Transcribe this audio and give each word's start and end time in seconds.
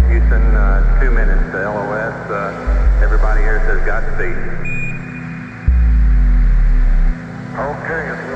Houston, 0.00 0.56
uh, 0.56 1.00
two 1.00 1.10
minutes 1.10 1.42
to 1.52 1.58
LOS. 1.68 2.14
Uh, 2.30 3.00
everybody 3.02 3.42
here 3.42 3.60
says 3.68 3.84
Godspeed. 3.84 4.36
Okay, 7.52 8.31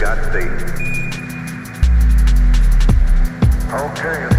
Got 0.00 0.16
Godspeed. 0.16 0.78
Okay. 3.72 4.37